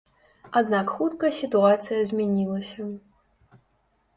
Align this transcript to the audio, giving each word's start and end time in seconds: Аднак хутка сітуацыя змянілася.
Аднак 0.61 0.87
хутка 0.93 1.31
сітуацыя 1.39 1.99
змянілася. 2.13 2.89